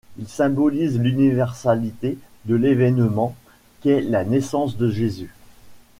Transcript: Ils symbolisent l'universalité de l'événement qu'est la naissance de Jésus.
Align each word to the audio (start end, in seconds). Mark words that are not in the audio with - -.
Ils 0.17 0.27
symbolisent 0.27 0.97
l'universalité 0.99 2.17
de 2.45 2.55
l'événement 2.55 3.35
qu'est 3.81 4.01
la 4.01 4.23
naissance 4.25 4.75
de 4.75 4.89
Jésus. 4.89 5.29